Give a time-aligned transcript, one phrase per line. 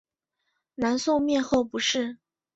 [0.73, 2.17] 南宋灭后不仕。